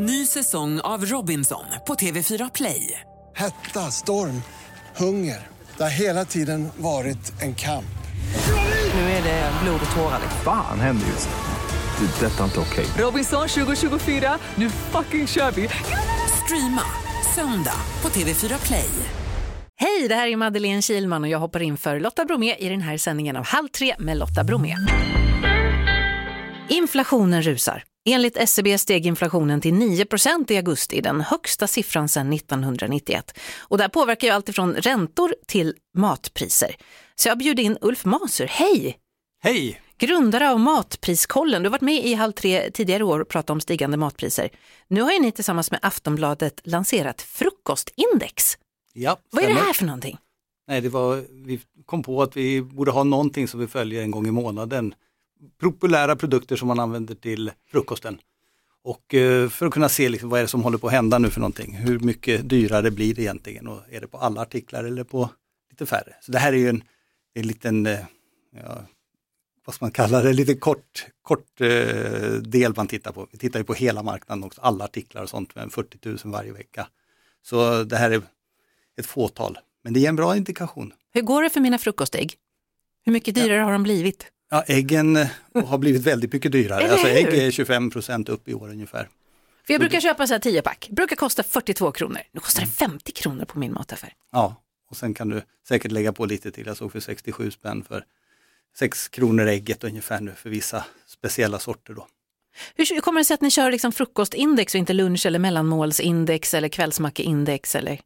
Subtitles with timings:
[0.00, 3.00] Ny säsong av Robinson på TV4 Play.
[3.36, 4.42] Hetta, storm,
[4.96, 5.46] hunger.
[5.76, 7.98] Det har hela tiden varit en kamp.
[8.94, 10.20] Nu är det blod och tårar.
[10.44, 12.06] Fan händer just nu.
[12.06, 12.26] Det.
[12.26, 12.86] är Detta är inte okej.
[13.04, 15.68] Robinson 2024, nu fucking kör vi!
[16.44, 16.82] Streama
[17.34, 18.90] söndag på TV4 Play.
[19.76, 22.80] Hej, det här är Madeleine Kilman och jag hoppar in för Lotta Bromé i den
[22.80, 24.76] här sändningen av Halv tre med Lotta Bromé.
[26.68, 27.84] Inflationen rusar.
[28.12, 33.38] Enligt SCB steg inflationen till 9% i augusti, den högsta siffran sedan 1991.
[33.58, 36.76] Och det här påverkar ju allt ifrån räntor till matpriser.
[37.14, 38.46] Så jag bjuder in Ulf Maser.
[38.46, 38.98] Hej!
[39.42, 39.80] Hej!
[39.98, 41.62] Grundare av Matpriskollen.
[41.62, 44.48] Du har varit med i Halv tre tidigare år och pratat om stigande matpriser.
[44.88, 48.58] Nu har ju ni tillsammans med Aftonbladet lanserat frukostindex.
[48.92, 50.18] Ja, Vad är det här för någonting?
[50.68, 54.10] Nej, det var, vi kom på att vi borde ha någonting som vi följer en
[54.10, 54.94] gång i månaden.
[55.60, 58.18] Populära produkter som man använder till frukosten.
[58.82, 61.18] Och eh, för att kunna se liksom, vad är det som håller på att hända
[61.18, 61.76] nu för någonting.
[61.76, 65.30] Hur mycket dyrare blir det egentligen och är det på alla artiklar eller på
[65.70, 66.14] lite färre.
[66.20, 66.82] Så det här är ju en,
[67.34, 67.98] en liten, eh,
[68.50, 68.82] ja,
[69.64, 73.28] vad ska man kalla det, lite kort, kort eh, del man tittar på.
[73.32, 76.52] Vi tittar ju på hela marknaden också, alla artiklar och sånt med 40 000 varje
[76.52, 76.88] vecka.
[77.42, 78.22] Så det här är
[78.96, 80.92] ett fåtal, men det är en bra indikation.
[81.12, 82.34] Hur går det för mina frukostägg?
[83.04, 84.32] Hur mycket dyrare har de blivit?
[84.50, 85.28] Ja, äggen eh,
[85.66, 86.90] har blivit väldigt mycket dyrare.
[86.92, 89.08] Alltså ägg är 25% upp i år ungefär.
[89.66, 92.20] För jag brukar köpa så här 10 pack, brukar kosta 42 kronor.
[92.32, 92.70] Nu kostar Mm.
[92.70, 94.12] det 50 kronor på min mataffär.
[94.32, 96.66] Ja, och sen kan du säkert lägga på lite till.
[96.66, 98.04] Jag såg för 67 spänn för
[98.78, 102.06] 6 kronor ägget ungefär nu för vissa speciella sorter då.
[102.74, 106.68] Hur kommer det sig att ni kör liksom frukostindex och inte lunch eller mellanmålsindex eller
[106.68, 107.74] kvällsmackeindex?
[107.74, 108.00] Eller?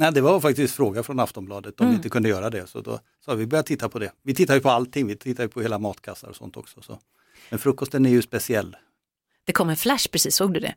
[0.00, 1.92] Nej, det var faktiskt fråga från Aftonbladet om Mm.
[1.92, 2.66] vi inte kunde göra det.
[2.66, 4.12] Så då sa vi börja titta på det.
[4.22, 6.82] Vi tittar ju på allting, vi tittar ju på hela matkassar och sånt också.
[6.82, 6.98] Så.
[7.50, 8.76] Men frukosten är ju speciell.
[9.46, 10.74] Det kom en flash precis, såg du det?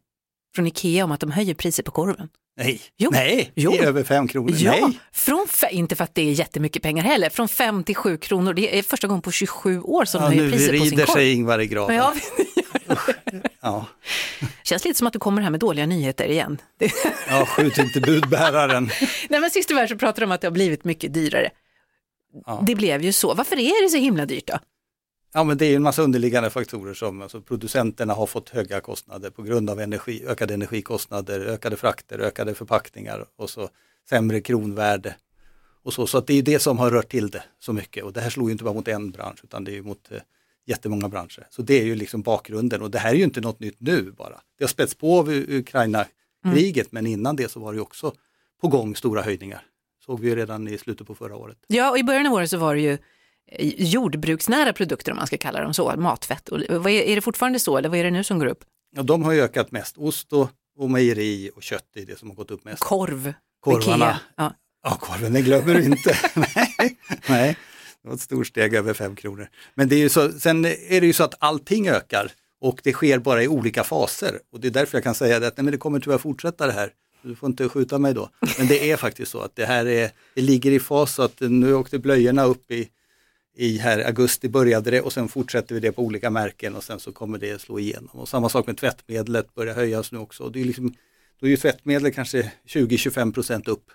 [0.56, 2.30] Från Ikea om att de höjer priset på korven.
[2.58, 3.10] Nej, Jo.
[3.14, 3.72] nej, Jo.
[3.72, 4.56] det är över 5 kronor.
[4.58, 5.00] Ja, Nej.
[5.12, 8.54] från inte för att det är jättemycket pengar heller, från 5 till 7 kronor.
[8.54, 10.90] Det är första gången på 27 år som Ja, de höjer nu priset på sin
[10.92, 11.14] rider korv.
[11.16, 11.96] sig Ingvar i graven.
[11.96, 12.14] Ja,
[13.62, 13.86] Ja.
[14.64, 16.58] Känns lite som att du kommer här med dåliga nyheter igen.
[17.30, 18.90] Ja, skjut inte budbäraren.
[19.30, 21.50] Nej, men sist och väl så pratade de om att det har blivit mycket dyrare.
[22.46, 22.64] Ja.
[22.68, 23.34] Det blev ju så.
[23.34, 24.60] Varför är det så himla dyrt då?
[25.34, 28.82] Ja, men det är ju en massa underliggande faktorer som alltså, producenterna har fått höga
[28.82, 33.70] kostnader på grund av energi, ökade energikostnader, ökade frakter, ökade förpackningar och så
[34.10, 35.16] sämre kronvärde.
[35.84, 38.14] Och så, så att det är det som har rört till det så mycket och
[38.14, 40.18] det här slår ju inte bara mot en bransch utan det är ju mot eh,
[40.66, 41.48] jättemånga branscher.
[41.50, 44.12] Så det är ju liksom bakgrunden och det här är ju inte något nytt nu
[44.12, 44.42] bara.
[44.58, 48.14] Det har spätts på av Ukraina-kriget men innan det så var det ju också
[48.62, 49.62] på gång stora höjningar.
[50.06, 51.58] Såg vi ju redan i slutet på förra året.
[51.68, 55.28] Ja, och i början av året så var det ju eh, jordbruksnära produkter om man
[55.28, 56.50] ska kalla dem så, matfett.
[56.50, 58.64] Och, vad är, det fortfarande så eller vad är det nu som går upp?
[58.96, 59.98] Ja, de har ju ökat mest.
[59.98, 62.84] Ost och, och mejeri och kött är det som har gått upp mest.
[62.84, 64.06] Korv, Korvarna.
[64.06, 64.20] Ikea.
[64.38, 64.54] Ja.
[64.84, 66.18] Ja, korven, den glömmer du inte.
[66.36, 66.98] nej,
[67.30, 67.58] nej,
[68.04, 69.50] det var ett stort steg över 5 kronor.
[69.76, 72.32] Men det är ju så, sen är det ju så att allting ökar
[72.62, 74.40] och det sker bara i olika faser.
[74.52, 76.68] Och det är därför jag kan säga det att nej, men det kommer tyvärr fortsätta
[76.68, 76.92] det här.
[77.22, 78.30] Du får inte skjuta mig då.
[78.58, 81.40] Men det är faktiskt så att det här är, det ligger i fas så att
[81.40, 82.90] nu åkte blöjorna upp i,
[83.56, 87.00] i här augusti började det och sen fortsätter vi det på olika märken och sen
[87.00, 88.10] så kommer det slå igenom.
[88.12, 90.44] Och samma sak med tvättmedlet börjar höjas nu också.
[90.44, 90.94] Och det är liksom,
[91.40, 93.92] då är ju tvättmedlet kanske 20-25 procent upp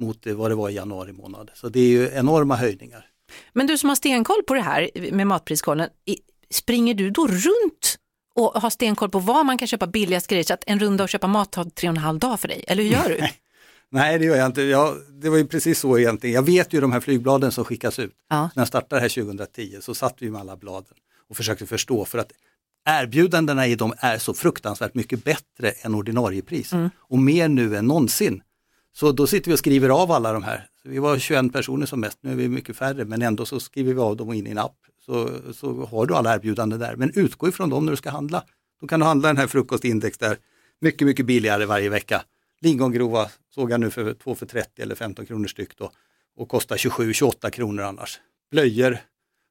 [0.00, 1.50] mot vad det var i januari månad.
[1.54, 3.11] Så det är ju enorma höjningar.
[3.52, 5.88] Men du som har stenkoll på det här med matpriskollen,
[6.50, 7.98] springer du då runt
[8.34, 11.10] och har stenkoll på var man kan köpa billigast grejer så att en runda och
[11.10, 12.64] köpa mat tar tre och en halv dag för dig?
[12.68, 13.28] Eller hur gör du?
[13.90, 14.62] Nej, det gör jag inte.
[14.62, 16.34] Jag, det var ju precis så egentligen.
[16.34, 18.12] Jag vet ju de här flygbladen som skickas ut.
[18.28, 18.50] Ja.
[18.54, 20.94] När jag startade här 2010 så satt vi med alla bladen
[21.28, 22.32] och försökte förstå för att
[22.88, 27.86] erbjudandena i dem är så fruktansvärt mycket bättre än ordinarie pris och mer nu än
[27.86, 28.42] någonsin.
[28.92, 30.66] Så då sitter vi och skriver av alla de här.
[30.84, 33.94] Vi var 21 personer som mest, nu är vi mycket färre men ändå så skriver
[33.94, 34.76] vi av dem in i en app.
[35.06, 36.96] Så, så har du alla erbjudanden där.
[36.96, 38.44] Men utgå ifrån dem när du ska handla.
[38.80, 40.36] Då kan du handla den här frukostindex där
[40.80, 42.22] mycket, mycket billigare varje vecka.
[42.60, 45.90] Lingongrova såg jag nu för 2 för 30 eller 15 kronor styck då
[46.36, 48.20] och kostar 27-28 kronor annars.
[48.50, 48.98] Blöjor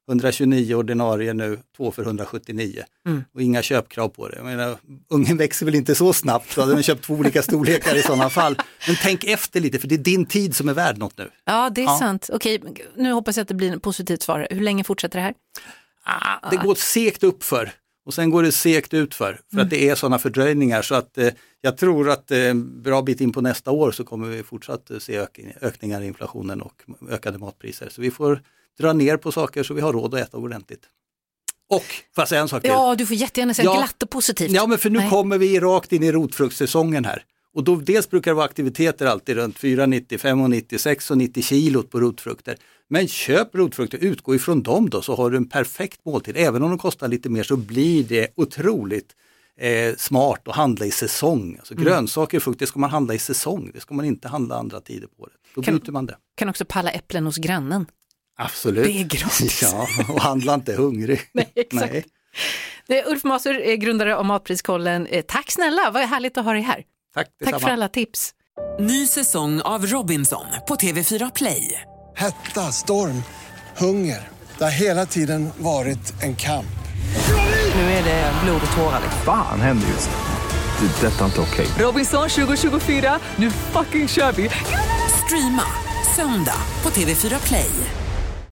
[0.08, 2.82] 129 ordinarie nu, 2 för 179
[3.34, 4.36] och inga köpkrav på det.
[4.36, 4.76] Jag menar,
[5.10, 8.30] ungen växer väl inte så snabbt så hade den köpt två olika storlekar i sådana
[8.30, 8.56] fall.
[8.86, 11.28] Men tänk efter lite för det är din tid som är värd något nu.
[11.44, 11.98] Ja, det är Ja.
[11.98, 12.30] sant.
[12.32, 12.62] Okej,
[12.96, 14.46] nu hoppas jag att det blir ett positivt svar.
[14.50, 15.34] Hur länge fortsätter det här?
[16.04, 17.70] Ah, det går segt uppför
[18.06, 21.28] och sen går det segt utför för att det är sådana fördröjningar så att eh,
[21.60, 24.98] jag tror att eh, bra bit in på nästa år så kommer vi fortsatt eh,
[24.98, 27.88] se ök ökningar i inflationen och ökade matpriser.
[27.90, 28.40] Så vi får
[28.78, 30.82] dra ner på saker så vi har råd att äta ordentligt.
[31.68, 31.82] Och,
[32.14, 32.70] får jag säga en sak till?
[32.70, 33.76] Ja, du får jättegärna säga Ja.
[33.76, 34.50] glatt och positivt.
[34.50, 35.10] Ja, men för nu Nej.
[35.10, 37.24] kommer vi rakt in i rotfruktssäsongen här.
[37.54, 42.56] Och då dels brukar det vara aktiviteter alltid runt 4,90, 5,90, 6,90 kilot på rotfrukter.
[42.88, 46.36] Men köp rotfrukter, utgå ifrån dem då så har du en perfekt måltid.
[46.36, 49.12] Även om de kostar lite mer så blir det otroligt
[49.60, 51.56] eh, smart att handla i säsong.
[51.58, 51.84] Alltså, Mm.
[51.84, 53.70] Grönsaker och frukt, det ska man handla i säsong.
[53.74, 55.34] Det ska man inte handla andra tider på året.
[55.54, 56.16] Då Kan- byter man det.
[56.34, 57.86] Kan också palla äpplen hos grannen.
[58.44, 58.84] Absolut.
[58.84, 59.62] Det är gratis.
[59.72, 61.20] Ja, och handla inte hungrig.
[61.32, 61.92] Nej, exakt.
[61.92, 62.04] Nej.
[62.88, 65.06] Det är Ulf Maser, är grundare av Matpriskollen.
[65.06, 66.82] Eh, Tack snälla, vad härligt att ha dig här.
[67.14, 68.34] Tack Tack för alla tips.
[68.80, 71.80] Ny säsong av Robinson på TV4 Play.
[72.16, 73.22] Hetta, storm,
[73.76, 74.28] hunger.
[74.58, 76.66] Det har hela tiden varit en kamp.
[77.74, 79.00] Nu är det blod och tårar.
[79.24, 80.16] Fan händer just nu.
[80.86, 81.06] Det.
[81.06, 81.66] är Detta är inte okej.
[81.78, 84.50] Robinson 2024, nu fucking kör vi!
[85.24, 85.64] Streama
[86.16, 87.70] söndag på TV4 Play.